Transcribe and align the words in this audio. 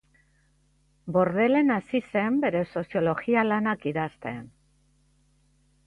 Bordelen 1.17 1.69
hasi 1.77 2.01
zen 2.15 2.41
bere 2.47 2.65
soziologia 2.77 3.47
lanak 3.53 3.89
idazten. 3.95 4.45